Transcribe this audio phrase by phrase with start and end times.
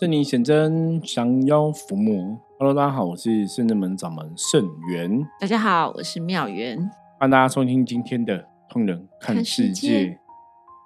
[0.00, 2.34] 圣灵显真，降妖伏魔。
[2.58, 5.28] Hello，大家好，我是圣正门掌门圣元。
[5.38, 6.78] 大家好，我是妙元。
[7.18, 8.38] 欢迎大家收听今天的
[8.70, 10.06] 《通人看世界》。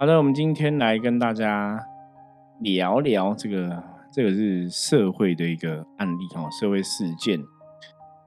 [0.00, 1.78] 好的，我们今天来跟大家
[2.58, 3.80] 聊聊这个，
[4.10, 7.38] 这个是社会的一个案例哈，社会事件。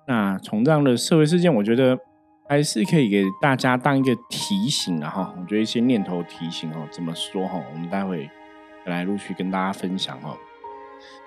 [0.07, 1.99] 那从这样的社会事件，我觉得
[2.47, 5.35] 还是可以给大家当一个提醒啊哈。
[5.37, 7.61] 我觉得一些念头提醒哦，怎么说哈？
[7.73, 8.29] 我们待会
[8.85, 10.37] 来陆续跟大家分享哦。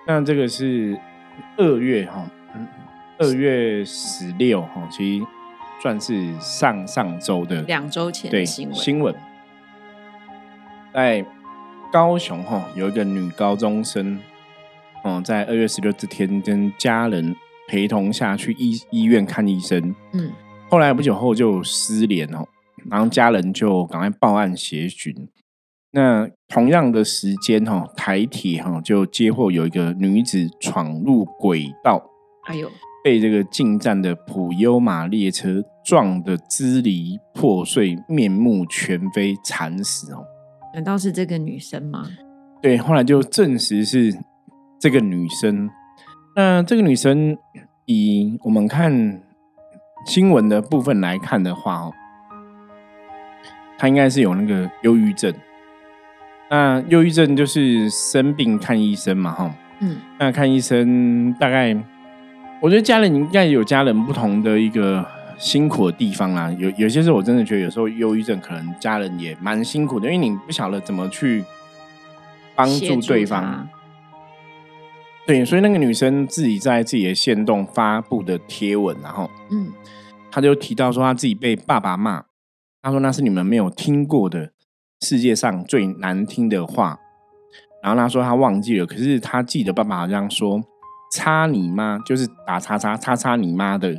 [0.06, 0.98] 那这个是
[1.56, 2.28] 二月哈，
[3.18, 5.26] 二月十六哈，其实
[5.82, 8.76] 算是上上周的两周前对新闻。
[8.76, 9.14] 新闻，
[10.92, 11.24] 在
[11.92, 14.18] 高雄哈有一个女高中生，
[15.04, 17.34] 嗯，在二月十六这天跟家人
[17.68, 20.32] 陪同下去医医院看医生，嗯，
[20.68, 22.46] 后来不久后就失联哦，
[22.90, 25.14] 然后家人就赶快报案协寻。
[25.92, 32.00] 那同样的时间哈，台铁哈就接获有一个女子闯入轨道，
[32.44, 32.70] 哎呦
[33.02, 40.24] 被这个进站的普悠玛列车撞得支离破碎、面目全非、惨死哦。
[40.72, 42.06] 难道是这个女生吗？
[42.62, 44.16] 对，后来就证实是
[44.78, 45.68] 这个女生。
[46.36, 47.36] 那这个女生
[47.86, 49.20] 以我们看
[50.06, 51.92] 新闻的部分来看的话哦，
[53.76, 55.34] 她应该是有那个忧郁症。
[56.50, 61.72] 那忧郁症就是生病看医生嘛，哈，嗯，那看医生大概，
[62.60, 65.06] 我觉得家人应该有家人不同的一个
[65.38, 66.50] 辛苦的地方啦。
[66.58, 71.44] 有有些时候我真的觉得，有时候忧郁症可能家人也蛮辛苦的，因为你不晓得怎么去
[72.56, 73.68] 帮助对方。
[75.24, 79.68] 对，所以那个女生自己在自己的线动发布的贴文，然后，嗯，
[80.32, 82.24] 她就提到说，她自己被爸爸骂，
[82.82, 84.50] 她说那是你们没有听过的。
[85.00, 86.98] 世界上最难听的话，
[87.82, 90.62] 然后他说他忘记了，可是他记得爸爸好像说
[91.10, 93.96] “擦你妈”，就是打叉叉叉叉你妈的。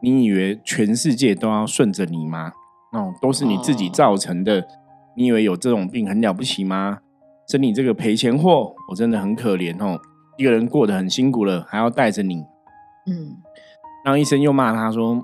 [0.00, 2.52] 你以为全世界都要顺着你吗？
[2.92, 4.66] 哦，都是你自己造成的。
[5.16, 7.00] 你以为有这种病很了不起吗？
[7.46, 10.00] 生你这个赔钱货，我真的很可怜哦。
[10.38, 12.36] 一个人过得很辛苦了，还要带着你。
[13.06, 13.36] 嗯，
[14.04, 15.20] 然后医生又骂他说：“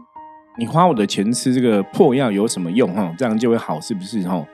[0.59, 2.93] 你花我的钱吃这个破药有什么用？
[2.93, 4.29] 哈，这样就会好是不是？
[4.29, 4.45] 哈。”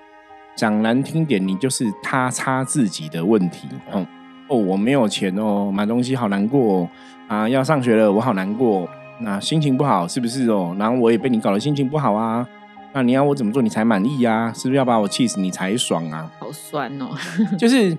[0.61, 3.67] 讲难听点，你就是他擦自己的问题。
[3.91, 4.07] 哦
[4.47, 6.87] 哦，我没有钱哦，买东西好难过
[7.29, 7.49] 啊！
[7.49, 8.87] 要上学了，我好难过。
[9.21, 10.77] 那心情不好是不是哦？
[10.79, 12.47] 然后我也被你搞得心情不好啊。
[12.93, 14.53] 那你要我怎么做你才满意啊？
[14.53, 16.31] 是不是要把我气死你才爽啊？
[16.39, 17.09] 好酸哦！
[17.59, 17.97] 就是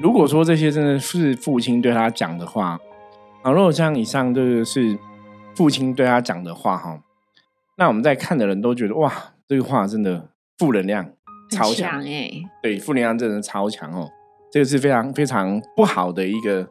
[0.00, 2.80] 如果说这些真的是父亲对他讲的话，
[3.42, 4.98] 啊，如果像以上这个是
[5.54, 6.98] 父亲对他讲的话哈，
[7.78, 9.12] 那我们在看的人都觉得哇，
[9.46, 11.06] 这个话真的负能量。
[11.56, 12.30] 超强哎，
[12.62, 14.08] 对，负能量真的超强哦，
[14.50, 16.66] 这个是非常非常不好的一个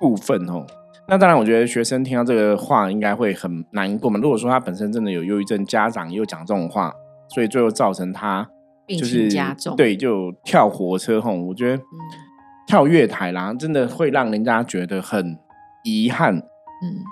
[0.00, 0.64] 部分哦。
[1.08, 4.20] 那当然，我觉得学生听到这个话应该会很难过嘛。
[4.22, 6.94] 如果说他本身真的有忧郁症，家长又讲这种话，
[7.34, 8.48] 所以最后造成他
[8.86, 11.34] 就是加重，对，就跳火车吼。
[11.34, 11.82] 我觉得
[12.66, 15.36] 跳月台啦，真的会让人家觉得很
[15.82, 16.36] 遗憾。
[16.36, 17.02] 嗯，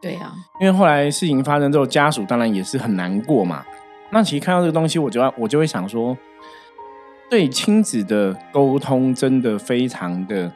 [0.00, 3.64] 对啊，因为后来事情发生之后，家属当然也是很难过嘛。
[4.10, 6.16] 那其实看到这个东西，我就要我就会想说。
[7.30, 10.52] 对亲子的沟通真的非常的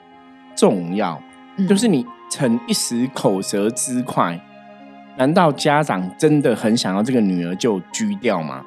[0.56, 1.20] 重要，
[1.68, 4.38] 就是你逞一时口舌之快，
[5.16, 8.64] 难道家长真的很想要这个女儿就拘掉吗？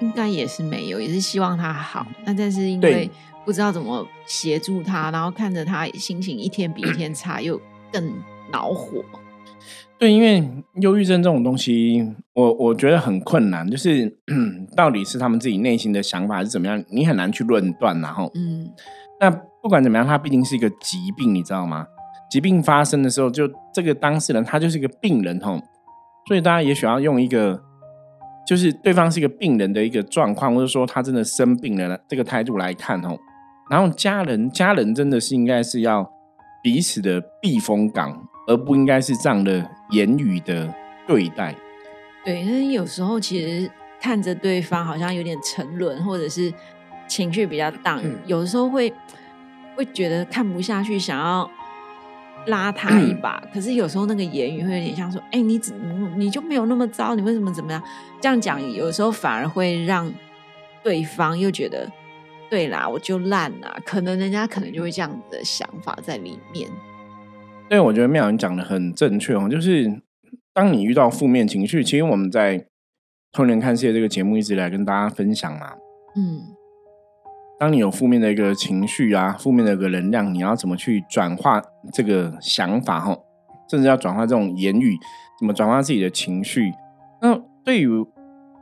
[0.00, 2.06] 应该也是没有，也是希望她好。
[2.24, 3.10] 那但是因为
[3.44, 7.60] 不知道怎么协助她，然后看着她心情一天比一天差，又
[7.92, 8.12] 更
[8.50, 9.04] 恼火。
[10.02, 10.42] 对，因为
[10.80, 12.04] 忧郁症这种东西，
[12.34, 14.12] 我我觉得很困难，就是
[14.74, 18.00] 到底是他们自己内心的想法是怎么样，你很难去论断。
[18.00, 18.68] 然后，嗯，
[19.20, 21.86] 那不管怎么样，它毕竟是一个疾病，你知道吗？
[22.28, 25.60] 疾病发生的时候，就这个当事人他就是一个病人，吼，
[26.26, 27.62] 所以大家也许要用一个，
[28.44, 33.16] 就是对方是一个病人的一个状况，或者说他真的生病了这个态度来看，吼，
[33.70, 36.10] 然后家人家人真的是应该是要
[36.60, 38.20] 彼此的避风港。
[38.46, 40.72] 而不应该是这样的言语的
[41.06, 41.54] 对待。
[42.24, 46.52] 对，那有时候其实看着对方好像有点沉沦，或者是
[47.08, 48.92] 情绪比较荡，有的时候会
[49.76, 51.50] 会觉得看不下去，想要
[52.46, 53.42] 拉他一把。
[53.52, 55.74] 可是有时候那个言语会有点像说：“哎，你怎
[56.16, 57.14] 你就没有那么糟？
[57.14, 57.82] 你为什么怎么样？”
[58.20, 60.12] 这样讲，有时候反而会让
[60.82, 61.88] 对方又觉得
[62.48, 66.70] ：“对啦，我就烂啦。”可能人家可能就会这样子的想法在里面。
[67.72, 70.02] 所以我觉得妙人讲的很正确哦，就是
[70.52, 72.58] 当你遇到负面情绪，其实我们在
[73.32, 75.72] 《童年看世界》这个节目一直来跟大家分享嘛，
[76.14, 76.42] 嗯，
[77.58, 81.62] 当你有负面的一个情绪啊，负面的一个能量，你要怎么去转化
[81.94, 83.16] 这个想法哈？
[83.70, 84.94] 甚至要转化这种言语，
[85.40, 86.70] 怎么转化自己的情绪？
[87.22, 87.88] 那对于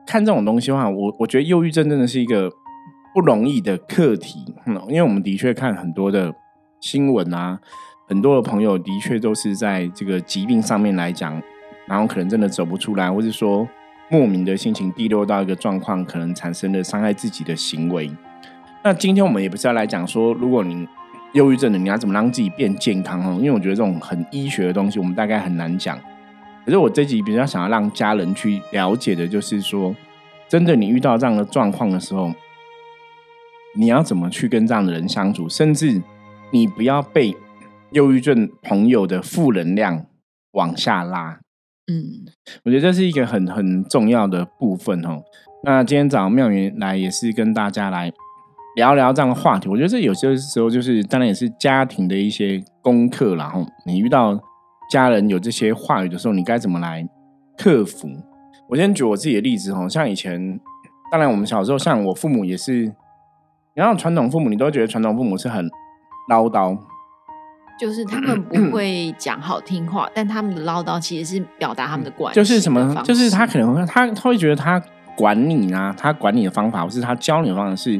[0.07, 2.49] 看这种东西的话，我我觉得忧郁症真的是一个
[3.13, 4.55] 不容易的课题，
[4.89, 6.33] 因为我们的确看很多的
[6.81, 7.61] 新闻啊，
[8.11, 11.41] 很多的朋友的确都是在这个疾病上面来讲，
[11.87, 13.67] 然后可能真的走不出来，或者说
[14.11, 18.11] 莫名的心情低落到一个状况，可能产生了伤害自己的行为。
[18.83, 20.89] 那今天我们也不是要来讲说，如果你
[21.35, 23.37] 忧郁症的，你要怎么让自己变健康哦？
[23.39, 25.97] 因为我觉得这种很医学的东西，我们大概很难讲。
[26.65, 29.95] 可是我这集比较想要让家人去了解的，就是说，
[30.49, 32.33] 真的你遇到这样的状况的时候，
[33.77, 36.03] 你要怎么去跟这样的人相处，甚至
[36.51, 37.37] 你不要被
[37.93, 40.07] 忧郁症朋友的负能量
[40.53, 41.41] 往下拉。
[41.91, 42.27] 嗯，
[42.65, 45.23] 我觉得这是一个很很重要的部分哦。
[45.65, 48.13] 那今天早上妙云来也是跟大家来
[48.77, 49.69] 聊聊这样的话题。
[49.69, 54.41] 我觉得这有些时候就是，当然也是家庭的一些功课，然后你遇到。
[54.91, 57.09] 家人有这些话语的时候，你该怎么来
[57.57, 58.09] 克服？
[58.69, 60.59] 我先举我自己的例子哈，像以前，
[61.13, 62.87] 当然我们小时候，像我父母也是，
[63.77, 65.65] 你看传统父母，你都觉得传统父母是很
[66.29, 66.77] 唠叨，
[67.81, 74.81] 就是他们不会讲好听话，但他们的唠叨其实是表达他们的管，就是什么，就是他可能他他会觉得他
[75.17, 77.99] 管你啊，他管你的方法，或是他教你的方法，是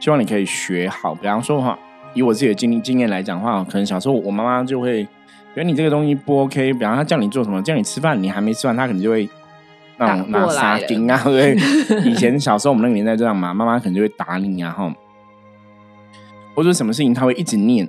[0.00, 1.14] 希望你可以学好。
[1.14, 1.78] 比方说哈，
[2.14, 5.06] 以我自己的经历经验来讲的话，可能小时候我妈妈就会。
[5.52, 9.28] 觉得你这个东西不 OK，比方他叫你做什么，叫你吃饭，你还没吃完，他可能就会
[9.98, 11.56] 那种拿沙丁啊，对？
[12.04, 14.94] 以前 小时候我们那个年代这样嘛，妈妈可能就会打你啊，哈，
[16.54, 17.88] 或者什么事情他会一直念，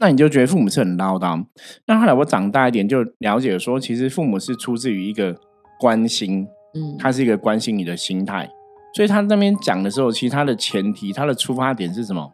[0.00, 1.44] 那你就觉得父母是很唠叨。
[1.86, 5.34] 那后来我长大一点，就了解说，其实父母是出自于一个
[5.78, 8.48] 关心，嗯，他是一个关心你的心态，
[8.94, 12.32] 所以他那边讲的时候，其实他的前提，他的出发点是什么？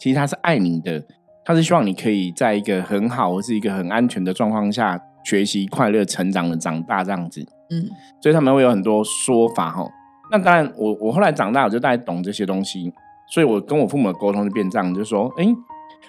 [0.00, 1.04] 其实他是爱你的。
[1.44, 7.90] 他是希望你可以在一个很好或是一个很安全的状况下学习、快乐、成长的长大这样子，嗯，
[8.20, 9.84] 所以他们会有很多说法哈。
[10.30, 12.92] 那当然，我我后来长大，我就大概懂这些东西，
[13.34, 15.44] 所以我跟我父母的沟通就变这样，就说：哎，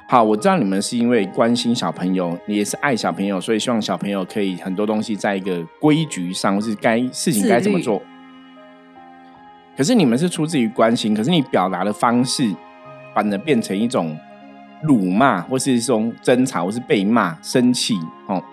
[0.08, 8.02] 好，我知道你们是因为关心小朋友，也是爱小朋友，所以希望小朋友可以很多东西在一个规矩上，或是该事情该怎么做。
[9.76, 12.54] 可是你们是出自于关心，可是你表达的方式
[13.16, 14.18] 反而变成一种。
[14.86, 17.96] 辱骂，或是一种争吵，或是被骂、生气、
[18.28, 18.44] 哦，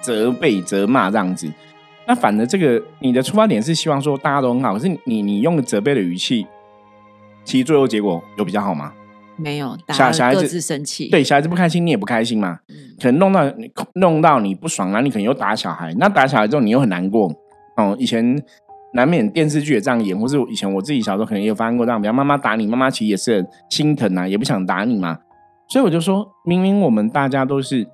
[0.00, 1.48] 责备、责骂这样子。
[2.04, 6.44] 那反正这个你的出发点是希望说大家都很好，可是你你用责备的语气，
[7.44, 8.92] 其实最后结果有比较好吗？
[9.38, 12.58] 没有，小小孩子生气，对小孩子不开心，你也不开心嘛。
[13.00, 15.94] 可能弄到你弄到你不爽然后你可能又打小孩。
[15.94, 17.32] 那打小孩之后，你又很难过。
[17.76, 18.36] 哦，以前
[18.94, 25.18] 难免电视剧也这样演，或是以前我自己小时候可能也有发生过这样，比方妈妈打你，妈妈其实也是很心疼啊，也不想打你嘛。
[25.68, 27.86] 所以我就说，明明我们大家都是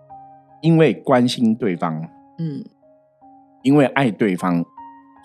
[0.63, 2.01] 因为关心对方，
[2.39, 2.65] 嗯，
[3.63, 4.65] 因为爱对方，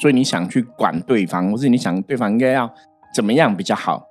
[0.02, 2.70] 所以你想去管对方，或是你想对方应该要
[3.16, 4.09] 怎么样比较好。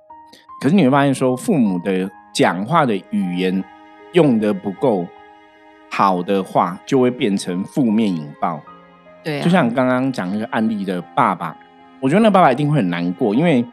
[0.59, 3.63] 可是你会发现，说父母的讲话的语言
[4.13, 5.05] 用的不够
[5.89, 8.61] 好的话，就会变成负面引爆。
[9.23, 11.55] 对，就像刚刚讲那个案例的爸爸，
[11.99, 13.63] 我觉得那爸爸一定会很难过，因为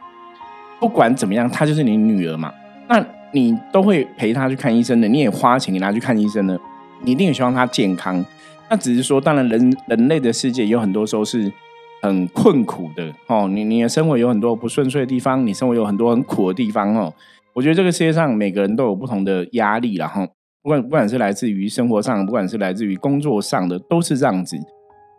[0.79, 2.53] 不管怎么样，他就是你女儿嘛。
[2.87, 6.57] 那你都会陪他去看医生的，你也花钱给他去看医生的，
[7.01, 8.25] 你一定也希望他健康。
[8.69, 11.51] 那只是说，当然人人类的世界有很多时候是
[12.01, 13.47] 很困苦的哦。
[13.47, 17.13] 你你的生活有很多不顺遂的地方，你生活有很多很苦的地方哦。
[17.53, 20.27] 我觉得这个世界上每个人都有不同的压力然后
[20.61, 24.57] 不管不管是来自于生活上，不管是来自于工作上的，都是这样子。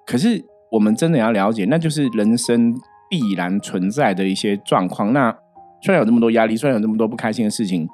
[0.07, 2.75] 可是我们真的要了解，那就是人生
[3.11, 5.13] 必然存在的一些状况。
[5.13, 5.35] 那
[5.83, 7.89] 虽然有这么多压力，虽然有这么多不开心的事情，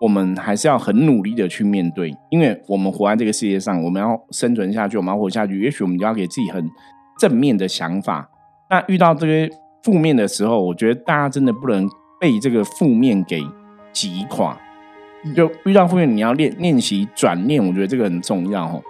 [0.00, 5.60] 我们还是要很努力的去面对，因为我们活在这个世界上，我们要生存下去，我们要活下去。
[5.60, 6.64] 也许我们就要给自己很
[7.18, 8.28] 正面的想法。
[8.70, 9.50] 那遇到这些
[9.82, 11.88] 负面的时候，我觉得大家真的不能
[12.20, 13.40] 被这个负面给
[13.92, 14.58] 击垮。
[15.34, 18.82] 就遇到负面，你要练练习转念，我觉得这个很重要哦。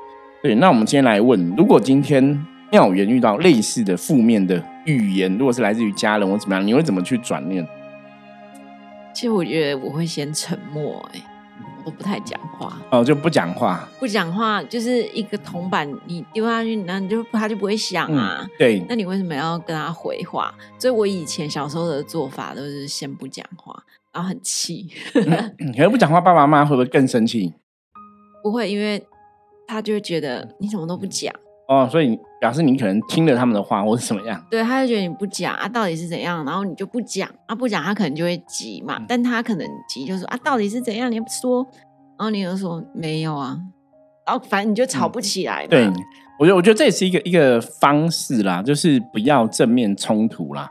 [0.42, 7.66] 对，那我们今天来问：如果今天妙缘遇到类似的负面的语言，如果是来自于家人或怎么样，你会怎么去转念？
[9.14, 11.20] 其实我觉得我会先沉默，哎，
[11.86, 12.76] 我不太讲话。
[12.90, 18.44] 哦，就不讲话，不讲话就是一个铜板，你丢下去，那你就他就不会响啊。
[18.58, 20.52] 对，那你为什么要跟他回话？
[20.78, 23.80] 所以我以前小时候的做法都是先不讲话，
[24.12, 24.88] 然后很气。
[25.14, 27.54] 可是不讲话，爸爸妈妈会不会更生气？
[28.42, 29.00] 不会，因为
[29.68, 31.32] 他就会觉得你怎么都不讲，
[31.68, 34.40] 哦，所以表示你可能听了他们的话，或是怎么样？
[34.48, 36.44] 对，他就觉得你不讲啊，到底是怎样？
[36.44, 39.02] 然后你就不讲啊，不讲他可能就会急嘛。
[39.08, 41.10] 但他可能急，就说啊，到底是怎样？
[41.10, 41.66] 你不说，
[42.16, 43.58] 然后你又说没有啊，
[44.24, 45.66] 然后反正你就吵不起来。
[45.66, 45.90] 对，
[46.38, 50.68] 我觉得我觉得这也是一个一个方式啦，就是不要正面冲突啦。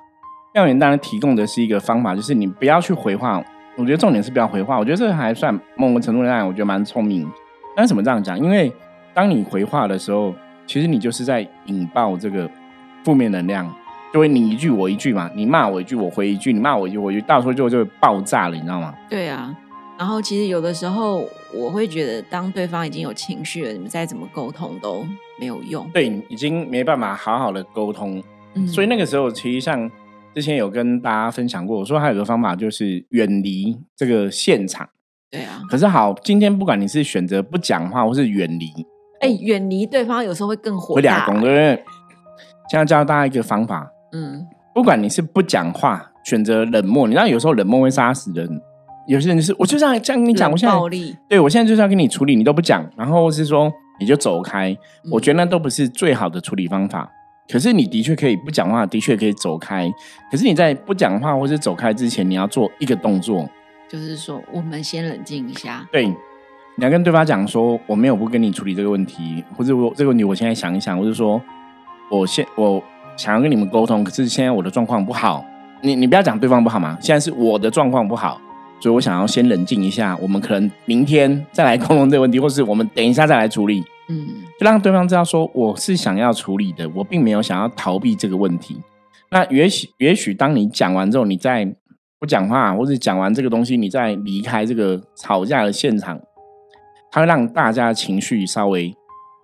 [0.53, 3.43] 调研当然提供的是一个方法，就是你不要去回话。
[3.75, 4.79] 我觉得重点是不要回话。
[4.79, 7.29] 我觉得这个还算某个程度上，我觉得蛮聪明。
[7.75, 8.39] 但是怎么这样讲？
[8.39, 8.71] 因为
[9.13, 10.33] 当你回话的时候。
[10.67, 12.49] 其实你就是在引爆这个
[13.03, 13.71] 负面能量，
[14.13, 18.93] 就会你一句我一句嘛，你骂我一句我回一句，你骂我一句我一句，到时候就就会爆炸了，你知道吗？
[19.09, 19.55] 对啊。
[19.97, 25.05] 然后其实有的时候我会觉得，当对方已经有情绪了，你们再怎么沟通都
[25.39, 25.89] 没有用。
[25.93, 28.21] 对，已经没办法好好的沟通。
[28.55, 28.67] 嗯。
[28.67, 29.89] 所以那个时候，其实像
[30.33, 34.89] 之前有跟大家分享过，我说还有个方法就是远离这个现场。
[35.31, 35.61] 对啊。
[35.69, 38.67] 可是好，今天不管你是选择不讲话，或是远离。
[39.25, 41.25] 哎，远离对方有时候会更火大。
[41.25, 41.83] 对不对？
[42.69, 48.49] 现在教大家一个方法，嗯，不管你是不讲话，选择冷漠，你知道有时候冷漠会杀死人。
[49.07, 50.75] 有些人是，我就这样这样跟你讲，我现在
[51.29, 54.75] 对我现在就是要跟你处理，你都不讲，然后是说你就走开。
[55.11, 57.07] 我觉得那都不是最好的处理方法。
[57.47, 59.87] 可是你的确可以不讲话，的确可以走开。
[60.31, 63.47] 可是你在不讲话或者走开之前，你要做一个动作，
[63.87, 65.87] 就是说我们先冷静一下。
[65.91, 66.11] 对。
[66.77, 71.41] 你要跟对方讲说，我没有不跟你处理这个问题，或者我这个问题我现在想一想，或者说
[72.11, 72.83] 我现我
[73.15, 75.43] 想要跟你们沟通，可是现在我的状况不好。
[75.81, 78.41] 你你不要讲对方不好嘛，现在是我的状况不好，
[78.81, 80.17] 所以我想要先冷静一下。
[80.21, 83.83] 我们可能明天再来沟通这个问题，或是我们等一下再来处理。
[84.09, 84.27] 嗯，
[84.59, 88.81] 就让对方知道说我是想要处理的，我并没有想要逃避这个问题。
[89.29, 91.65] 那也许也许当你讲完之后，你再
[92.19, 96.19] 不讲话，或者讲完这个东西，你再离开这个吵架的现场。
[97.15, 98.93] 它会让大家的情绪稍微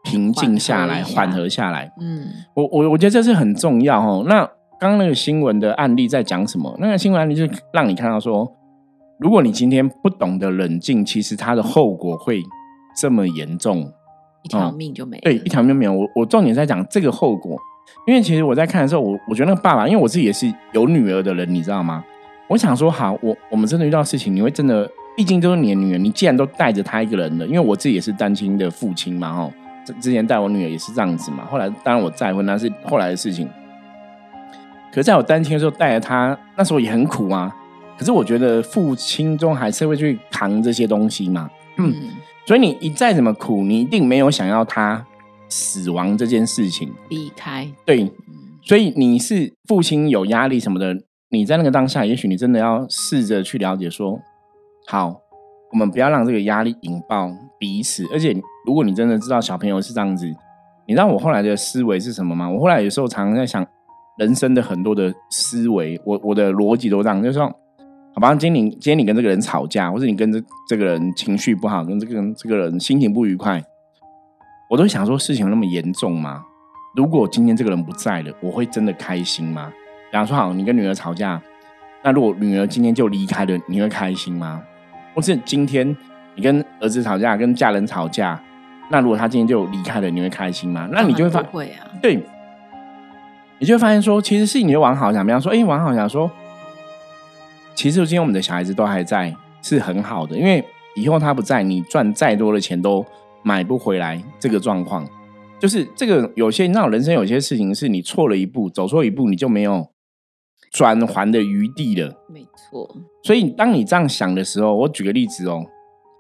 [0.04, 1.90] 平静下来，缓和下来。
[2.02, 4.26] 嗯，我我我觉得这是很重要哦。
[4.28, 4.46] 那
[4.78, 6.76] 刚刚那个新闻的案例在讲什么？
[6.82, 8.46] 那个新闻案例就让你看到说，
[9.20, 12.44] 如果你今天不懂得冷静，其实它的后果会
[13.00, 13.90] 这么严重，
[14.44, 15.22] 一条命就没了。
[15.24, 15.94] 对，一条命没有。
[15.94, 17.58] 我我重点在讲这个后果，
[18.06, 22.04] 因为其实我在看的时候，我我觉得那个爸爸，因为我自己也是有女儿的人，你知道吗？
[22.50, 24.90] 我想说，好，我我们真的遇到事情，你会真的。
[25.16, 29.54] 毕竟都是你的女儿，你既然都带着她一个人了，因为我自己也是单亲的父亲嘛，哦，
[29.86, 31.46] 之之前带我女儿也是这样子嘛。
[31.46, 33.48] 后来当然我再婚那是后来的事情，
[34.90, 37.56] 可是在我单亲的时候带着她，那时候也很苦啊。
[37.98, 41.94] 可是我觉得父亲中还是会去扛这些东西嘛，嗯。
[42.44, 45.06] 所以你你再怎么苦，你一定没有想要他
[45.48, 47.72] 死亡这件事情离开。
[47.86, 48.12] 对，
[48.64, 50.98] 所以你是父亲有压力什么的，
[51.30, 54.20] 你在那个当下，也许你真的要试着去了解说。
[54.92, 55.22] 好，
[55.72, 58.06] 我们不要让这个压力引爆彼此。
[58.12, 60.28] 而且，如果你真的知道小朋友是这样子，
[60.86, 62.50] 你知道我后来的思维是什么吗？
[62.50, 63.66] 我后来有时候常常在想
[64.18, 67.46] 人生的很多的思维，我我的逻辑都这样，就是说，
[68.14, 73.64] 好吧，今天你今天你跟这个人吵架，或者你跟这这个人情绪不好，跟这个人这个人心情不愉快，
[74.70, 76.44] 我都想说，事情有那么严重吗？
[76.98, 79.72] 如果今天这个人不在了，我会真的开心吗？
[80.12, 81.42] 比方说，好，你跟女儿吵架，
[82.04, 84.62] 那如果女儿今天就离开了，你会开心吗？
[85.14, 85.96] 或是今天
[86.36, 88.42] 你跟儿子吵架，跟家人吵架，
[88.90, 90.88] 那如果他今天就离开了，你会开心吗？
[90.92, 92.24] 那你就会发会啊，对，
[93.60, 96.30] 你就会发现说，其实是你的往好想，比方说，哎，往好想说，
[97.76, 100.64] 其实今天我们的小孩子都还在，是很好的，因为
[100.96, 103.06] 以后他不在，你赚再多的钱都
[103.44, 104.22] 买不回来。
[104.40, 105.08] 这个状况
[105.60, 109.88] 就是这个有些那种人生有些事情，是你错了一步，走错一步，你就没有。
[110.72, 112.90] 转还的余地了，没错。
[113.24, 115.66] 所以当你这样想的时候，我举个例子哦，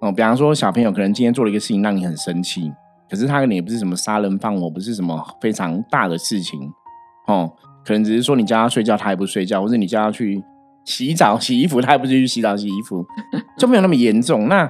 [0.01, 2.71] 哦，比方说小朋友可能今天做了一个事情让你很生气，
[3.10, 6.60] 可是他跟你也不是什么杀人放火，不是什么非常大的事情，
[7.27, 7.51] 哦，
[7.86, 10.43] 可能只是说你叫他睡觉他也不睡觉，或者你叫他去
[10.86, 13.05] 洗澡洗衣服他也不去洗澡洗衣服，
[13.57, 14.48] 就没有那么严重。
[14.48, 14.63] 那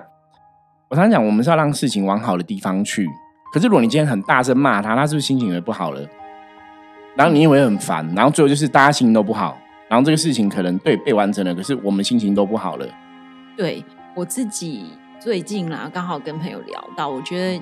[0.89, 3.07] 我常常讲，我们是要让事情往好的地方去。
[3.53, 6.01] 可是如果你今天很大声骂他，他是不是心情也不好了？
[7.15, 9.57] 然后你以为很烦，然后最后就是大家心情都不好。
[9.89, 12.87] 然后这个事情可能对被完成了，可是我们心情都不好了。
[13.57, 13.83] 对
[14.15, 14.85] 我自己
[15.19, 17.61] 最近啦，刚好跟朋友聊到，我觉得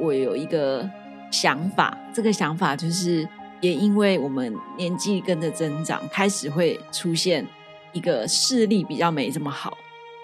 [0.00, 0.88] 我有一个
[1.30, 3.28] 想法，这个想法就是
[3.60, 7.46] 也因为我们年纪跟着增长，开始会出现
[7.92, 9.76] 一个视力比较没这么好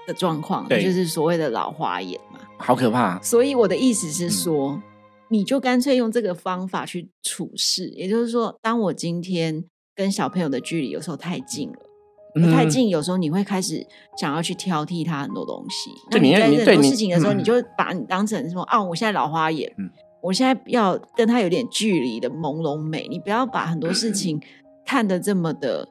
[0.07, 3.21] 的状况，就是所谓的老花眼嘛，好可怕。
[3.21, 4.81] 所以我的意思是说，
[5.31, 9.65] 你就干脆用这个方法去处事，也就是说，当我今天。
[9.99, 13.85] 跟小朋友的距离有时候太近了，太近，有时候你会开始
[14.17, 15.91] 想要去挑剔他很多东西。
[16.13, 19.75] 那你在很多事情的时候，你就把你当成说哦，我现在老花眼，
[20.23, 24.41] 我现在要跟他有点距离的朦胧美，你不要把很多事情
[24.87, 25.89] 看得这么的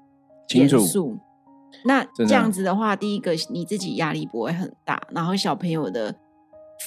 [0.56, 1.18] 严肃。
[1.84, 6.16] 那这样子的话，第一个你自己压力不会很大，然后小朋友的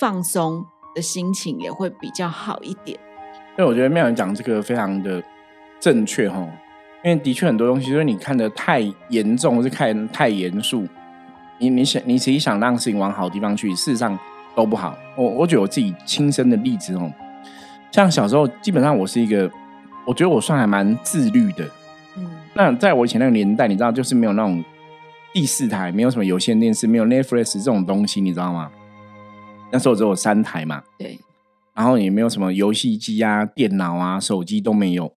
[0.00, 2.98] 放松的心情也会比较好一点。
[3.58, 5.22] 因为我觉得妙人讲这个非常的
[5.78, 6.38] 正确哈，
[7.04, 10.86] 因为的确很多东西，就是你看的太严重，或是看太严肃，
[11.58, 14.18] 你你想你其实想让事情往好地方去，事实上
[14.54, 14.96] 都不好。
[15.16, 17.12] 我我觉得我自己亲身的例子哦。
[17.90, 19.50] 像小时候，基本上我是一个，
[20.06, 21.64] 我觉得我算还蛮自律的。
[22.16, 24.64] 嗯，那在我以前那个年代，你知道，就是没有那种
[25.34, 28.70] 第四台，没有什么有线电视，没有 Netflix 这种东西，你知道吗？
[29.72, 30.82] 那时候只有三台嘛。
[30.98, 31.18] 对。
[31.74, 35.12] 然后也没有什么游戏机啊、电脑啊、手机都没有，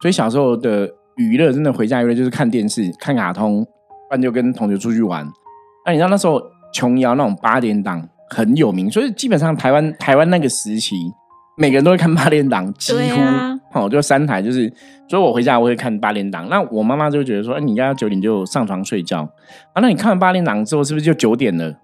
[0.00, 3.70] 所以小时候的娱乐真的回家娱乐就是看电视、看卡通，不
[4.10, 5.26] 然就跟同学出去玩。
[5.86, 10.96] 那你知道那时候琼瑶那种八点档很有名，所以基本上台湾台湾那个时期。
[11.58, 12.98] 每个人都会看八点档，几乎
[13.72, 14.70] 哦，就三台，就是，
[15.08, 16.46] 所以我回家我会看八点档。
[16.50, 19.22] 那我妈妈就觉得说，哎，你应该要九点就上床睡觉
[19.72, 19.80] 啊。
[19.80, 21.74] 那你看完八点档之后，是不是就九点了？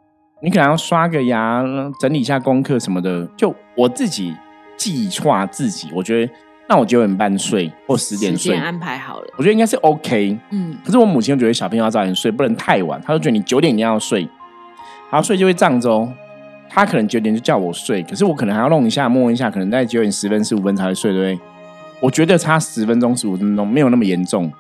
[0.45, 1.65] 你可能要刷个牙，
[2.01, 3.25] 整理一下功课什么的。
[3.37, 4.35] 就我自己
[4.77, 6.33] 计划自己，我觉得
[6.69, 10.37] 那我九点半睡或十点睡，安排好了，我觉得应该是 OK。
[10.51, 14.23] 嗯，可是我母亲觉得小朋友要早点睡，不能太晚，她就觉得你九点一定要睡，
[15.11, 16.13] 然后睡就会胀着哦。
[16.69, 21.47] 他可能九点就叫我睡，可是我可能还要弄一下、摸一下，可能在九点十分、十五分才会睡，对不对？
[22.01, 24.51] 我觉得差十分钟、十五分钟没有那么严重，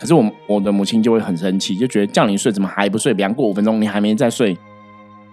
[0.00, 3.12] 可是我我的母亲就会很生气，就觉得叫你睡怎么还不睡？
[3.14, 4.56] 比方过五分钟你还没再睡，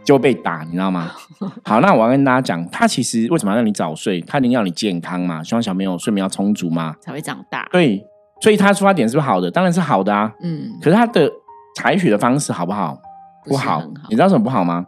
[0.09, 1.11] 就被打，你知道吗？
[1.63, 4.19] 好，那我要跟大家讲，他其实为什么要让你早睡？
[4.21, 7.69] 他一定要你健康嘛，希望小朋友睡眠要充足嘛，才会长大。
[7.71, 8.03] 对，
[8.41, 9.51] 所以他出发点是不是好的？
[9.51, 10.33] 当然是好的啊。
[10.41, 11.31] 嗯，可是他的
[11.75, 12.97] 采取的方式好不好？
[13.45, 14.83] 不好，你知道什么不好吗？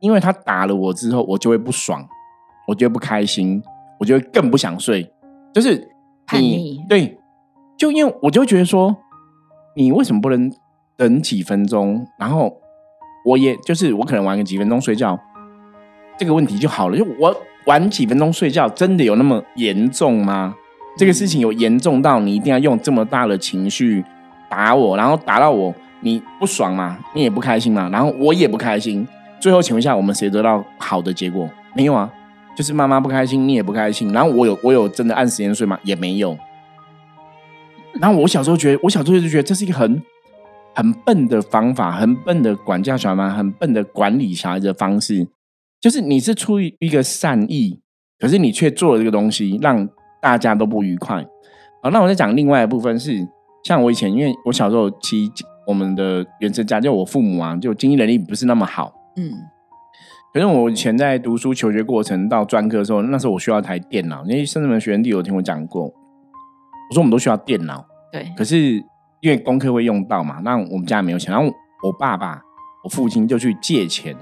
[0.00, 2.02] 因为他打了我之后，我就会不爽，
[2.66, 3.62] 我就会不开心，
[4.00, 5.12] 我就会更不想睡，
[5.52, 5.86] 就是
[6.26, 6.82] 叛逆。
[6.88, 7.20] 对，
[7.76, 8.96] 就因为我就觉得说，
[9.76, 10.50] 你为什么不能
[10.96, 12.06] 等几分钟？
[12.18, 12.56] 然后
[13.28, 15.18] 我也就是我可能玩个几分钟睡觉，
[16.18, 16.96] 这个问题就好了。
[16.96, 20.54] 就我玩几分钟睡觉，真的有那么严重吗？
[20.96, 24.02] 这个事情有严重到你一定要用这么大的情绪
[24.48, 26.98] 打我，然后打到我你不爽吗？
[27.14, 27.90] 你也不开心吗？
[27.92, 29.06] 然后我也不开心。
[29.38, 31.46] 最后，请问一下，我们谁得到好的结果？
[31.74, 32.10] 没有啊，
[32.56, 34.10] 就是妈妈不开心，你也不开心。
[34.14, 35.78] 然后我有我有真的按时间睡吗？
[35.82, 36.34] 也没有。
[38.00, 40.02] 然后我小时候觉得，我小时候就觉得这是一个很
[40.78, 45.26] 很笨的方法，很笨的管教小孩，很笨的管理小孩的方式。
[45.80, 47.80] 就是你是出于一个善意，
[48.16, 49.88] 可是你却做了这个东西，让
[50.22, 51.26] 大家都不愉快。
[51.82, 53.26] 好，那我再讲另外一部分是，
[53.64, 55.32] 像我以前，因为我小时候其实
[55.66, 58.92] 我们的原生家就我父母啊，就经济能力不是那么好。
[59.16, 59.32] 嗯，
[60.32, 68.32] 可是我以前在读书求学过程到专科的时候，那时候我需要一台电脑，因为甚至们学员弟有听我讲过，我说我们都需要电脑，对。
[68.36, 68.80] 可是
[69.20, 71.52] 因为功课会用到嘛，那我们家没有钱，然后
[71.82, 72.40] 我爸爸、
[72.84, 74.14] 我父亲就去借钱，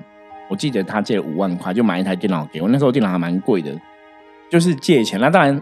[0.48, 2.68] 我记得他借了五万块，就买一台电脑给我。
[2.68, 3.70] 那时候电脑还蛮贵的，
[4.50, 5.60] 就是借钱，那当然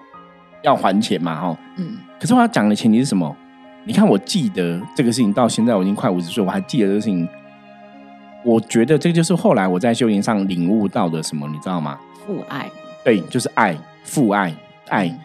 [0.62, 1.58] 要还钱嘛，哈。
[1.76, 1.98] 嗯。
[2.20, 3.36] 可是我要讲的前提是什么？
[3.84, 7.28] 你看，我记得这个事情到现在我已经快五十岁，我还记得这个事情。
[8.44, 11.98] 我觉得这就是后来我在修行上领悟到的什么，你知道吗？
[12.26, 12.70] 父爱，
[13.02, 14.54] 对，就是爱，父爱，
[14.88, 15.18] 爱。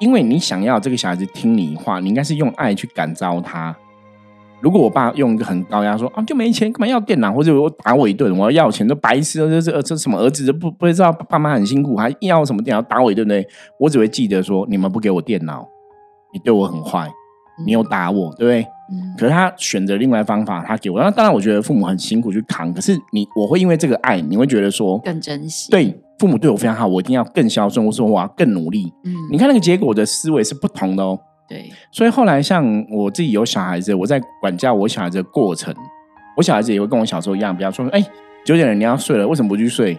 [0.00, 3.76] 因为你想要这个小孩子听你话，你应该是用爱去感召他。
[4.60, 7.32] 如果我爸用一个很高压说啊，就没钱，干嘛要电脑？
[7.32, 13.34] 或者我打我一顿，我要要钱，都白痴，这这这什么儿子都不不知道爸妈很辛苦，还要什么电脑打我一顿呢？
[13.78, 15.66] 我只会记得说，你们不给我电脑，
[16.32, 17.10] 你对我很坏，
[17.64, 18.66] 你又打我，对不对？
[19.16, 21.00] 可是他选择另外方法，他给我。
[21.00, 22.74] 那当然，我觉得父母很辛苦去扛。
[22.74, 25.70] 可是你，我会因为这个爱，你会觉得说更珍惜。
[25.70, 28.92] 对，父母对我非常好，我一定要更孝顺，我说我要更努力。
[29.04, 31.18] 嗯，你看那个结果的思维是不同的哦。
[31.48, 35.74] 对，所以后来像我自己有小孩子，我在管教我小孩子的过程，
[36.36, 38.04] 我小孩子也会跟我小时候一样，比方说，哎，
[38.44, 39.98] 九点了你要睡了，为什么不去睡？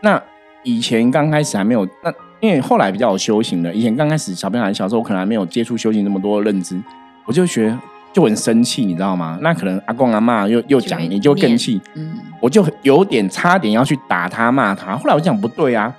[0.00, 0.20] 那
[0.62, 3.74] 以前刚开始还没有，那因为后来比较有修行了。
[3.74, 6.82] 以前刚开始小朋友小时候，我可能还没有接触修行那么多的认知，
[7.26, 7.78] 我就学。
[8.12, 9.38] 就很生气，你知道吗？
[9.40, 11.80] 那可能阿公阿妈又又讲，你就更气。
[11.94, 14.96] 嗯，我就有点差点要去打他骂他。
[14.96, 15.94] 后来我讲不对啊，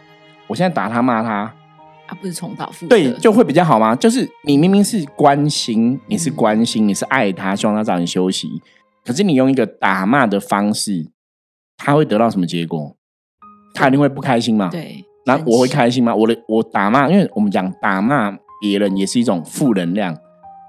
[0.48, 1.30] 我现在打他骂他，
[2.08, 3.96] 啊，不是重蹈覆辙，对，就会比较好吗？
[3.96, 8.62] 就是你明明是关心，你是关心，你是爱他，希望他早点休息，
[9.06, 11.08] 可是你用一个打骂的方式，
[11.78, 12.98] 他会得到什么结果？
[13.74, 14.68] 他一定会不开心嘛？
[14.70, 16.14] 对，那我会开心吗？
[16.14, 20.18] 我的我打骂，因为我们讲打骂别人也是一种负能量，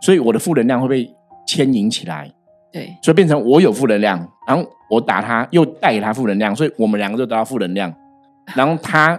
[0.02, 1.12] 所以我的负能量会被。
[1.46, 2.30] 牵引起来，
[2.72, 7.92] 对，所以变成我有负能量，然后我打他，又带给他负能量，所以我们两个就得到负能量，
[8.54, 9.18] 然后他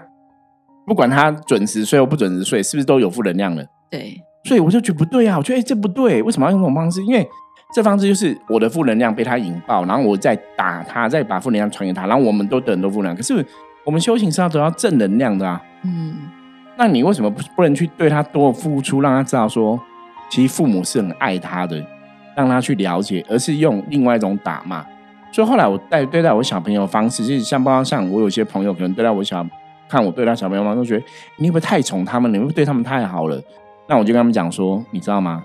[0.86, 3.63] 不管他准时睡或不准时睡，是不是都有负能量了？
[3.89, 5.38] 对，所以我就觉得不对啊！
[5.38, 7.03] 我觉得哎，这不对，为什么要用这种方式？
[7.03, 7.27] 因为
[7.73, 13.15] 这方式就是我的负能量被他引爆，然后我再打他，再把负能量传给他，然后我们都得很多负能量。
[13.15, 13.45] 可是
[13.86, 15.62] 我们修行是要得到正能量的啊！
[15.83, 16.15] 嗯，
[16.77, 19.79] 那你为什么不不能去对他多付出，让他知道说，
[20.29, 21.83] 其实父母是很爱他的，
[22.36, 24.86] 让他去了解，而是用另外一种打骂？
[25.32, 29.46] 所以后来我带对待我小朋友方式，就是像包括像我有些朋友可能对待我小
[29.89, 31.06] 看我对待小朋友方式，觉得
[31.38, 32.32] 你会不会太宠他们？
[32.32, 33.41] 你会不会对他们太好了？
[33.88, 35.43] 那我就跟他们讲说，你知道吗？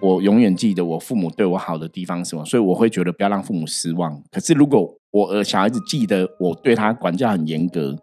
[0.00, 4.20] 我永远记得我父母对我好的地方是什么，所以我会觉得不要让父母失望。
[4.30, 7.96] 可是如果我呃小孩子记得我对他管教很严格，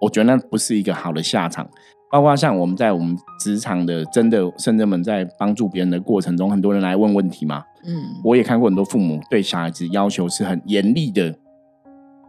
[0.00, 1.66] 我觉得那不是一个好的下场。
[2.14, 7.64] 包括像我们在我们职场的真的甚至们在帮助别人的过程中，很多人来问问题嘛。
[7.84, 11.34] 嗯，我也看过很多父母对小孩子要求是很严厉的。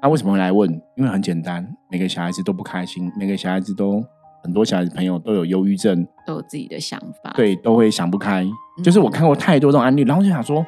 [0.02, 0.68] 他为什么会来问？
[0.98, 4.04] 因为很简单，每个小孩子都不开心，每个小孩子都
[4.42, 8.44] 很多小孩子朋友都有忧郁症，都有自己的想法，对，都会想不开。
[8.84, 10.66] 就是我看过太多这种案例，然后就想说，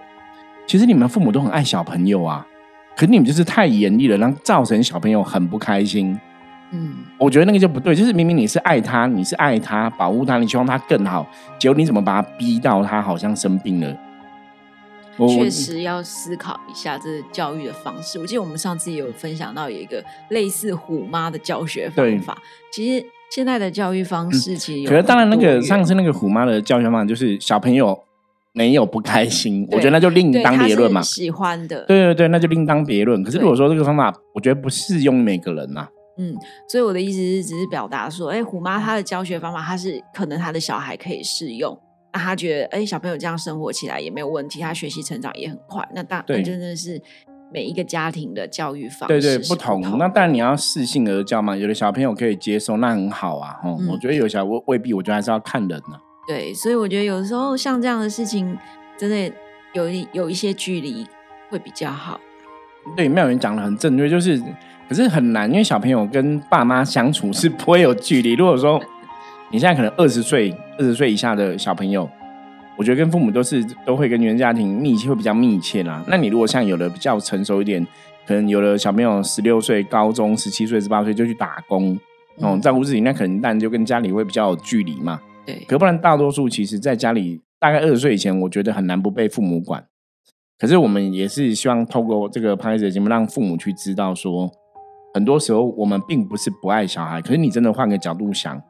[0.68, 2.46] 其实你们父母都很爱小朋友啊，
[2.96, 6.16] 可是你们就是太严厉了，让造成小朋友很不开心。
[6.72, 11.26] 嗯，我觉得那个就不对，就是明明你是爱他，你是爱他，保护他，你希望他更好，
[11.58, 13.98] 结果你怎么把他逼到他好像生病了？
[15.30, 18.20] 确实要思考一下这教育的方式。
[18.20, 22.38] 我记得我们上次也有分享到有一个类似虎妈的教学方法。
[22.72, 27.98] 其实现在的教育方式其实，可是当然那个上次那个虎妈的教学方法就是小朋友
[28.54, 31.02] 没有不开心，我觉得那就另当别论嘛。
[31.02, 33.24] 喜欢的，对对对，那就另当别论。
[33.24, 35.88] 可是如果说这个方法，我觉得不适用每个人呐。
[36.18, 36.36] 嗯，
[36.68, 41.78] 所以我的意思是，只是表达说，哎，虎妈她的教学方法，她是可能她的小孩可以适用。
[42.14, 45.88] 那她觉得，哎，小朋友这样生活起来也没有问题，他学习成长也很快。
[45.94, 47.00] 那当然真的是
[47.54, 49.82] 每一个家庭的教育方式对对不同。
[49.98, 53.60] 那当然你要适性而教嘛，有的小朋友可以接受，那很好啊。
[53.64, 56.00] 嗯，我觉得有小未未必，我觉得还是要看人呢。
[56.28, 58.58] 对，所以我觉得有时候像这样的事情，
[58.98, 59.32] 真的
[59.74, 61.06] 有有一些距离
[61.50, 62.20] 会比较好。
[62.96, 64.42] 对，妙云讲的很正确，就是
[64.88, 68.34] 可是很难，因为小朋友跟爸妈相处是不会有距离。
[68.34, 68.82] 如果说
[69.52, 72.10] 你现在可能二十 岁、二十岁以下的小朋友，
[72.78, 76.04] 我觉得跟父母都是都会跟原家庭密切，会比较密切啦。
[76.08, 77.86] 那你如果像有的比较成熟一点，
[78.26, 82.00] 可能有的小朋友十六岁、高中十七岁、十八岁就去打工，
[82.38, 85.20] 哦，照顾自己，那可能但就跟家里会比较有距离嘛。
[85.46, 89.84] 对，可不然大多数其实在家里，大概二十岁以前，我觉得很难不被父母管。
[90.60, 94.52] 可是我们也是希望透过这个拍摄节目，让父母去知道说，
[95.18, 98.62] 很多时候我们并不是不爱小孩，可是你真的换个角度想。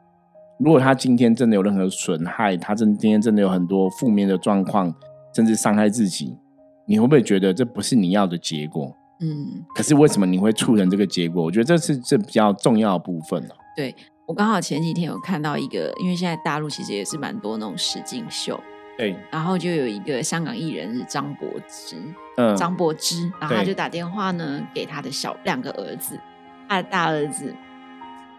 [0.58, 4.90] 如果他今天真的有任何损害，他真今天真的有很多负面的状况，
[5.34, 6.38] 甚至伤害自己，
[6.86, 8.96] 你会不会觉得这不是你要的结果？
[9.20, 11.44] 嗯，可是为什么你会促成这个结果？
[11.44, 13.94] 我觉得这是这比较重要的部分对
[14.26, 18.58] 我刚好前几天有看到一个，因为现在大陆其实也是蛮多那种实境秀，
[18.96, 21.96] 对，然后就有一个香港艺人是张柏芝，
[22.36, 26.18] 嗯，张柏芝，然后他就打电话呢给他的小两个儿子，
[26.68, 27.54] 他的大儿子。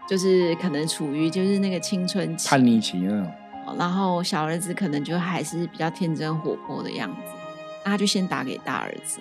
[0.08, 7.32] 就是可能处于就是那个青春期叛逆期那然后小儿子可能就还是比较天真活泼的样子，
[7.84, 9.20] 那他就先打给大儿子，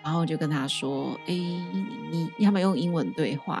[0.00, 3.60] 然后就跟他说：“哎，你你他们用英文对话，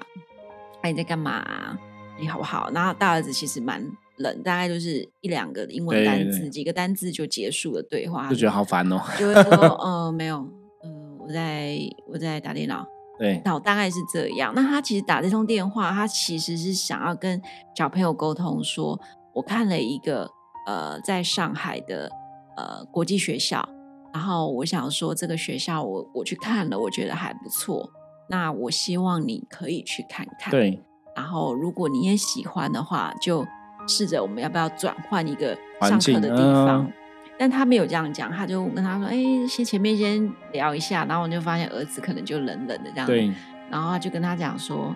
[0.82, 1.76] 哎你在干嘛？
[2.20, 3.84] 你好不好？”然后大儿子其实蛮
[4.18, 9.50] 冷，大概就是一两个英文单字，几个单字就结束了对话，就觉得好烦哦，就会说
[9.82, 10.48] ：“呃，没有，
[10.84, 12.86] 嗯，我在我在打电脑。”
[13.18, 14.52] 对，那我大概是这样。
[14.54, 17.40] 那他其实打这通电话，他其实是想要跟
[17.74, 18.98] 小朋友沟通，说
[19.34, 20.30] 我看了一个
[20.66, 22.10] 呃，在上海的
[22.56, 23.68] 呃国际学校，
[24.12, 27.90] 然后我想说这个学校我我去看了，我觉得还不错。
[28.30, 30.50] 那我希望你可以去看看。
[30.50, 30.82] 对。
[31.16, 33.44] 然后如果你也喜欢的话，就
[33.88, 36.92] 试着我们要不要转换一个上课的地方。
[37.38, 39.16] 但他没有这样讲，他就跟他说：“哎，
[39.48, 43.06] 先前面先聊一下。”然后我就发现儿子可能就冷冷的这样。
[43.06, 43.32] 对。
[43.70, 44.92] 然后他就跟他讲说：“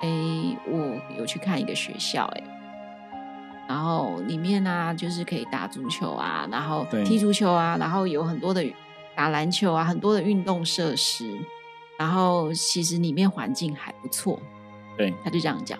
[0.00, 0.08] 哎，
[0.68, 2.42] 我有去看一个学校，哎，
[3.68, 8.64] 然后里面呢就是可以打足球啊，然后踢足球啊，然后有很多的
[9.16, 11.36] 打篮球啊，很多的运动设施。
[11.98, 14.40] 然后其实里面环境还不错。”
[14.96, 15.12] 对。
[15.24, 15.78] 他就这样讲。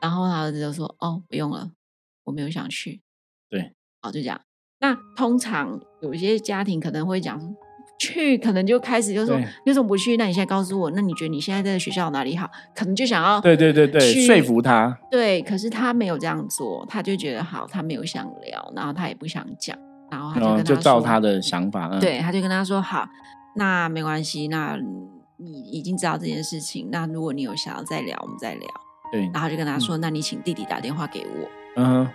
[0.00, 1.72] 然后他儿子就说：“哦，不用了，
[2.24, 3.00] 我没有想去。”
[3.50, 3.74] 对。
[4.00, 4.40] 好，就这样。
[4.82, 7.40] 那通常有一些家庭可能会讲
[7.98, 10.16] 去，可能就开始就说为什么不去？
[10.16, 12.50] 那你现在告诉我，那你觉得你现在在学校哪里好？
[12.74, 14.98] 可能就想要对对对对说服他。
[15.10, 19.78] 对，可是他没有这样做，他就觉得好，他没有想聊，然后他也不想讲，
[20.10, 23.08] 然后他就跟就照他的想法，对，他就跟他说好，
[23.54, 24.76] 那没关系，那
[25.36, 28.68] 你已经知道这件事情，那如果你有想要再聊，我们再聊。
[29.12, 32.08] 对，然后就跟他说：“那你请弟弟打电话给我。”嗯，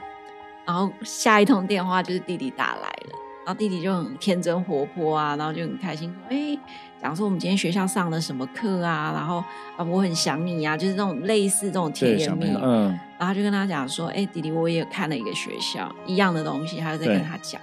[0.67, 6.60] 然后下一通电话就是弟弟打来了，然后弟弟就很天真活泼啊，然后就很开心说：“哎，
[7.01, 9.13] 讲说我们今天学校上了什么课啊？
[9.15, 9.38] 然后
[9.77, 17.62] 啊，我很想你啊，就是这种类似这种甜言蜜语。”嗯，然后就跟他讲说：“哎，弟弟，我也看了一个学校一样的东西。”他就在跟他讲，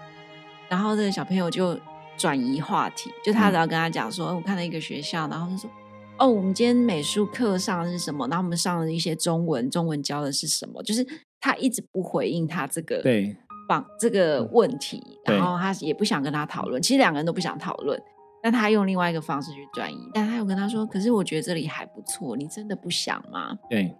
[0.71, 1.79] 然后这个小朋友就
[2.17, 5.71] 转移话题，就他只要跟他讲说：“我看了一个学校。”然后他说。
[6.17, 8.25] 哦，我们今天美术课上的是什么？
[8.29, 10.81] 然后我们上了一些中文，中文教的是什么？
[10.85, 11.05] 就是
[11.45, 13.37] 他一直不回应他这个对
[13.69, 16.81] 放这个问题，然后他也不想跟他讨论。
[16.81, 18.01] 其实两个人都不想讨论，
[18.43, 20.09] 但他用另外一个方式去转移。
[20.15, 23.95] 但他又跟他说：“可是我觉得这里还不错，你真的不想吗？”对。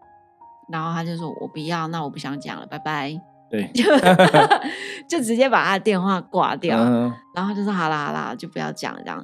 [0.73, 3.71] 然后他就说：“我不要，那我不想讲了，拜拜。”对，
[5.07, 6.79] 就直接把他的电话挂掉。
[7.35, 9.23] 然后就说：“好啦好啦，就不要讲这样。”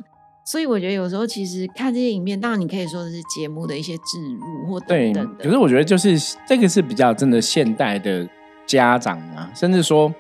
[0.51, 5.45] 所以我觉得有时候其实看这些影片，当然你可以说的是节目的一些植入或等等的。
[5.45, 8.29] 可是我觉得就是这个是比较真的现代的
[8.67, 10.13] 家长啊，甚至说，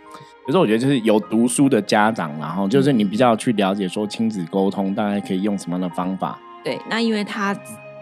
[0.47, 6.39] 有时候我觉得就是有读书的家长，然后就是你比较去了解说亲子沟通大概可以用什么样的方法。
[6.63, 7.53] 对，那因为他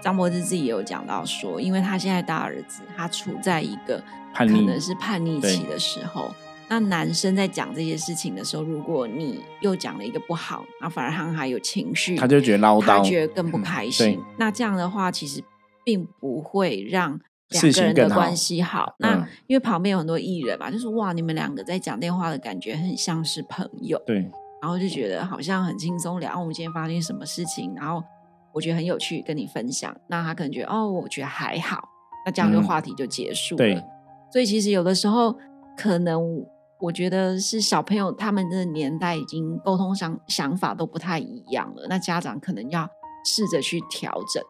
[0.02, 6.30] 张柏芝自己也有讲到说，因为他现在大儿子他处在一个可能是叛逆期的时候。
[6.70, 14.20] 那男生在讲这些事情的时候，如果你又讲了一个不好，那反而他还有情绪，他就觉得唠叨，他觉得更不开心。
[14.36, 15.42] 那这样的话，其实
[15.82, 18.94] 并不会让两个人的关系好。
[18.98, 24.30] 那因为旁边有很多艺人嘛，就是哇，你们两个在讲电话的感觉很像是朋友，对。
[24.60, 28.04] 然后就觉得好像很轻松聊，我们今天发生什么事情，然后
[28.52, 29.96] 我觉得很有趣，跟你分享。
[30.08, 31.88] 那他可能觉得哦，我觉得还好，
[32.26, 33.82] 那这样的话题就结束了。
[34.30, 35.34] 所以其实有的时候
[35.74, 36.44] 可能。
[36.80, 42.88] 我觉得是小朋友他们的年代已经沟通想想法都不太一样了，那家长可能要
[43.24, 44.42] 试着去调整。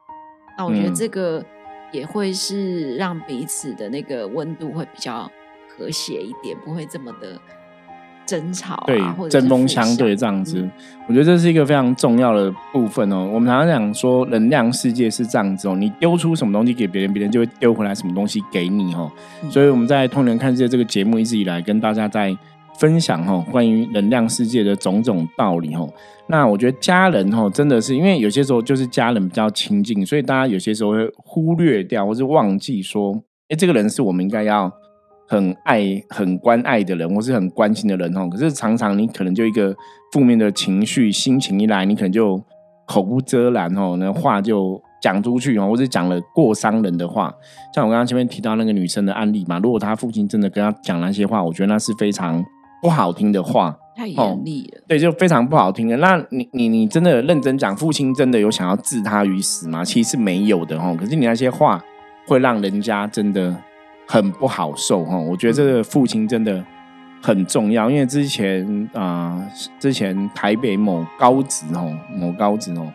[0.56, 1.44] 那我觉得这个
[1.90, 5.30] 也会是让彼此的那个温度会比较
[5.68, 7.40] 和谐一点，不会这么的。
[8.28, 10.68] 争吵对，针锋相对这样子，
[11.08, 13.26] 我觉得这是一个非常重要的部分哦。
[13.32, 19.10] 我们常常讲说，能量世界是这样子哦，你丢出什么东西给别人，别人就会丢回来什么东西给你哦。
[19.48, 22.36] 所以我们在《通人看世界》这个节目一直以来跟大家在
[22.78, 25.88] 分享哦，关于能量世界的种种道理哦。
[26.26, 34.70] 那我觉得家人哦，真的是因为有些时候就是家人比较亲近，所以大家有些时候会忽略掉，或是忘记说，哎，这个人是我们应该要。
[35.28, 38.26] 很爱、很关爱的人，或是很关心的人哦。
[38.30, 39.76] 可是常常你可能就一个
[40.10, 42.42] 负面的情绪、心情一来，你可能就
[42.86, 47.30] 口不遮拦哦，那话就讲出去哦，或者讲了过伤人的话。
[47.74, 52.42] 像我刚刚前面提到那个女生的案例嘛，如果她父亲真的跟她讲那些话，我觉得那是非常
[52.80, 54.82] 不好听的话，太严厉了。
[54.88, 55.98] 对，就非常不好听的。
[55.98, 59.84] 那你、你、你真的认真讲，父亲真的有想要置他于死吗？
[59.84, 60.96] 其实是没有的哦。
[60.98, 61.84] 可是你那些话
[62.26, 63.54] 会让人家真的。
[64.08, 66.64] 很不好受哈，我觉得这个父亲真的
[67.22, 69.46] 很重要，因为之前啊，
[69.78, 72.90] 之前台北某高职哦，某高职哦，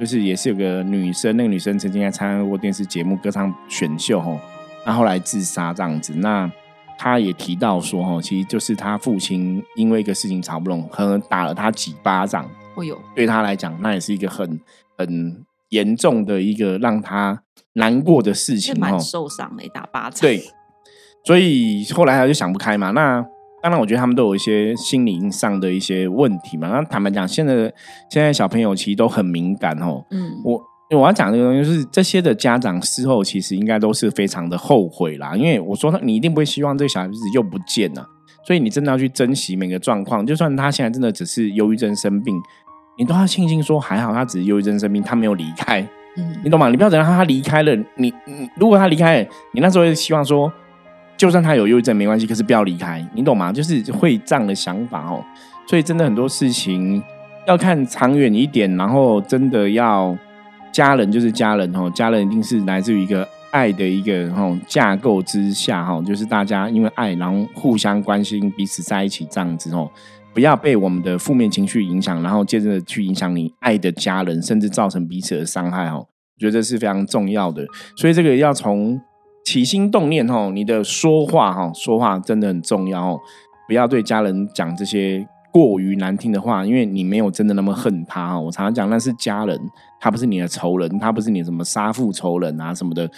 [0.00, 4.40] 就是也是有个女生，那个女生曾经还参加过电视节目歌唱选秀哦，
[4.84, 6.50] 那后来自杀这样子，那
[6.98, 14.60] 她也提到说哈，其实就是她父亲因为一个事情吵不拢，可能打了她几巴掌，哦有，对他来讲，那也是一个很
[14.98, 17.42] 很严重的一个让他
[17.74, 20.42] 难过的事情，蛮受伤的，打巴掌，对。
[21.24, 22.92] 所以后来他就想不开嘛。
[22.92, 23.20] 那
[23.60, 26.68] 当然，我觉得他们都有一些心理上的一些问题嘛。
[26.68, 27.54] 那坦白讲，现在
[28.08, 30.04] 现在小朋友其实都很敏感哦。
[30.12, 30.62] 嗯，我
[30.96, 35.34] 我要讲这个东西，就是这些的家长事后其实应该都是非常的后悔啦。
[35.34, 38.06] 因为我说他，你一定不会希望这个小孩子又不见了。
[38.46, 40.24] 所以你真的要去珍惜每个状况。
[40.24, 42.40] 就算他现在真的只是忧郁症生病，
[42.96, 45.80] 你都要庆幸说还好他只是忧郁症生病，他没有离开。
[46.16, 46.68] 嗯，你懂吗？
[46.70, 50.52] 你不要等到他离开了，你你如果他离开了，你那时候会希望说。
[51.18, 53.50] 就算他有忧郁症没关系，可是不要离开，你懂吗？
[53.50, 55.24] 就是会这样的想法哦。
[55.66, 57.02] 所以真的很多事情
[57.46, 60.14] 要看长远一点，然后真的要
[60.70, 69.90] 家人就是家人哦，家人一定是来自于一个爱的一个哦架构之下哈，就是大家因为爱，然后互相关心彼此在一起这样子哦，
[70.36, 76.06] 不要被我们的负面情绪影响，然后接着去影响你爱的家人，甚至造成彼此的伤害哦。
[76.36, 77.64] 我觉得这是非常重要的，
[77.96, 79.00] 所以这个要从。
[79.46, 83.20] 起心动念吼，你的说话哈，说话真的很重要哦。
[83.68, 88.40] 不要对家人讲这些过于难听的话，因为你没有真的那么恨他哈。
[88.40, 89.56] 我常常讲那是家人，
[90.00, 93.08] 他不是你的仇人，他不是你什么杀父仇人啊什么的，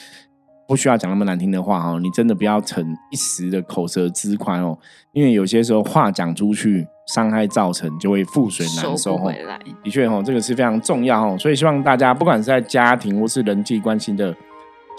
[0.68, 1.98] 不需要讲那么难听的话哦。
[2.00, 4.78] 你真的不要逞一时的口舌之快哦，
[5.10, 9.34] 因为有些时候话讲出去，伤害造成就会覆水难收哦。
[9.82, 11.36] 的确哦，这个是非常重要哦。
[11.36, 14.32] 所以希望大家不管是在家庭或是人际关系的。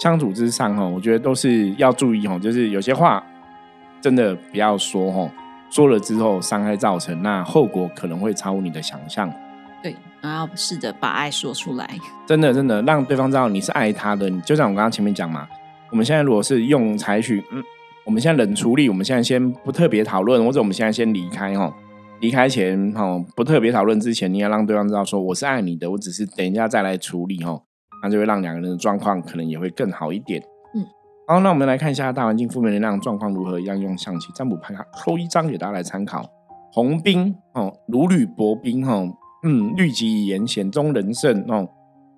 [0.02, 3.22] 相处之上哈，我觉得都是要注意哈，就是有些话
[4.00, 5.30] 真的不要说哈，
[5.68, 9.30] 说了之后伤害造成，那后果可能会超乎你的想象。
[9.82, 11.86] 对，然后试着把爱说出来，
[12.26, 14.30] 真的真的让对方知道你是爱他的。
[14.40, 15.46] 就像我刚刚前面讲嘛，
[15.90, 17.62] 我们现在如果是用采取嗯，
[18.04, 21.74] 我们现在冷处理，我们现在先不特别讨论，或者我们现在先离开哈。
[22.20, 27.58] 离开前，哈，不特别讨论之前，你要让对方知道说我是爱你的，我只是等一下再来处理，哈，
[28.02, 30.38] 那就会让两个人的状况可能也会更好一点。
[30.74, 30.84] 嗯，
[31.26, 36.28] 好，那我们来看一下大环境负面能量状况如何，一样用象棋占卜牌卡抽一张给大家来参考。
[36.72, 39.02] 红兵，哦，如履薄冰，哈，
[39.42, 41.66] 嗯，律己以言，险中人胜，哦，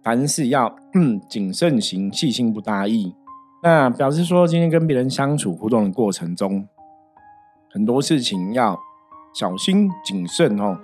[0.03, 3.15] 凡事要嗯谨慎行，细心不大意。
[3.63, 6.67] 那表示说，今天跟别人相处互动的过程中，
[7.71, 8.79] 很多事情要。
[9.35, 10.79] 小心谨慎哦，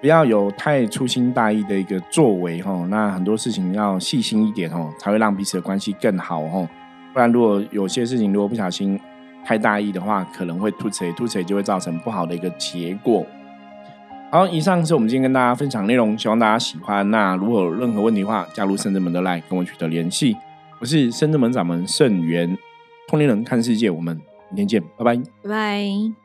[0.00, 2.88] 不要有太粗心大意的一个作为哦。
[2.90, 6.68] 那很多事情要细心一点哦，才会让彼此的关系更好哦。
[7.12, 8.98] 不然，如果有些事情如果不小心
[9.44, 13.24] 太大意的话，可能会突锤突锤，就会造成不好的一个结果。
[14.32, 17.08] 好，以上是我们今天跟大家分享内容，希望大家喜欢。
[17.12, 20.36] 那如果有任何问题的话，加入圣智门的来跟我取得联系。
[20.80, 22.56] 我是深圳门掌门盛元，
[23.06, 26.23] 通灵人看世界，我们明天见，拜拜，拜拜。